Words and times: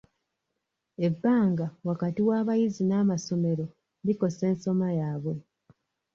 Ebbanga 1.07 1.65
wakati 1.87 2.19
w'abayizi 2.27 2.81
n'amasomero 2.85 3.65
likosa 4.05 4.43
ensoma 4.51 4.87
yaabwe. 4.99 5.33